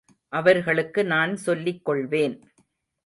[0.29, 2.43] அவர்களுக்கு நான் சொல்லிக் கொள்வேன்.